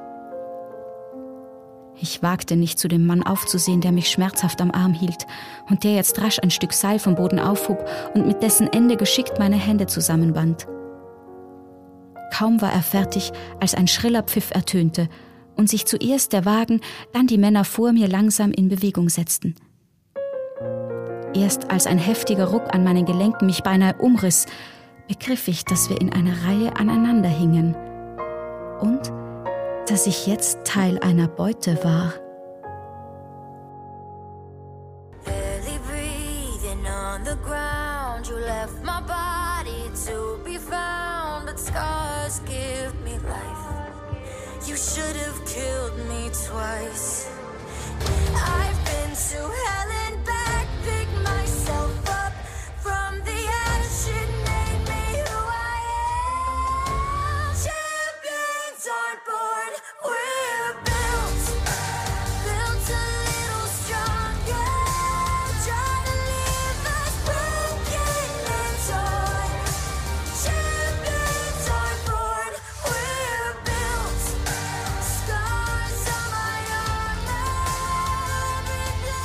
Ich 2.02 2.23
wagte 2.23 2.57
nicht 2.57 2.79
zu 2.79 2.88
dem 2.88 3.07
Mann 3.07 3.23
aufzusehen, 3.23 3.81
der 3.81 3.93
mich 3.93 4.09
schmerzhaft 4.09 4.61
am 4.62 4.71
Arm 4.71 4.95
hielt 4.95 5.26
und 5.69 5.85
der 5.85 5.95
jetzt 5.95 6.21
rasch 6.21 6.38
ein 6.43 6.50
Stück 6.50 6.73
Seil 6.73 6.99
vom 6.99 7.14
Boden 7.14 7.38
aufhob 7.38 7.87
und 8.14 8.26
mit 8.26 8.43
dessen 8.43 8.73
Ende 8.73 8.97
geschickt 8.97 9.38
meine 9.38 9.57
Hände 9.57 9.87
zusammenband. 9.87 10.67
Kaum 12.33 12.62
war 12.62 12.73
er 12.73 12.83
fertig, 12.83 13.33
als 13.61 13.75
ein 13.75 13.87
schriller 13.87 14.23
Pfiff 14.23 14.50
ertönte 14.50 15.09
und 15.57 15.69
sich 15.69 15.85
zuerst 15.85 16.33
der 16.33 16.47
Wagen, 16.47 16.81
dann 17.12 17.26
die 17.26 17.37
Männer 17.37 17.64
vor 17.64 17.93
mir 17.93 18.09
langsam 18.09 18.50
in 18.52 18.69
Bewegung 18.69 19.11
setzten. 19.11 19.57
Erst 21.35 21.71
als 21.71 21.87
ein 21.87 21.99
heftiger 21.99 22.47
Ruck 22.47 22.75
an 22.75 22.83
meinen 22.83 23.07
Gelenken 23.07 23.47
mich 23.47 23.63
beinahe 23.63 23.95
umriss, 23.99 24.47
begriff 25.07 25.49
ich, 25.49 25.65
dass 25.65 25.89
wir 25.89 26.01
in 26.01 26.13
einer 26.13 26.45
Reihe 26.45 26.77
aneinander 26.77 27.29
hingen 27.29 27.77
und 28.81 29.13
dass 29.89 30.07
ich 30.07 30.27
jetzt 30.27 30.65
Teil 30.65 30.99
einer 31.01 31.29
Beute 31.29 31.83
war. 31.85 32.13
Should 44.81 45.17
have 45.17 45.45
killed 45.45 45.97
me 46.09 46.31
twice. 46.31 47.29
I've 48.35 48.85
been 48.85 49.11
to 49.11 49.39
hell 49.39 50.10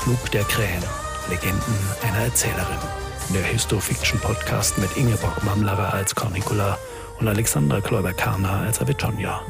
Flug 0.06 0.30
der 0.30 0.44
Krähen. 0.44 0.84
Legenden 1.32 1.76
einer 2.04 2.26
Erzählerin. 2.26 2.78
Der 3.34 3.42
Histofiction-Podcast 3.42 4.78
mit 4.78 4.96
Ingeborg 4.98 5.44
Mamlerer 5.44 5.96
als 5.96 6.14
Cornicula 6.14 6.78
und 7.20 7.28
Alexandra 7.28 7.82
Kläuber-Karner 7.82 8.52
als 8.52 8.80
Avitonia. 8.80 9.42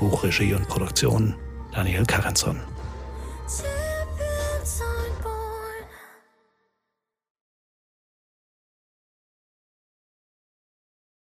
Buchregie 0.00 0.54
und 0.54 0.66
Produktion 0.66 1.36
Daniel. 1.72 2.04
Champions 2.10 2.44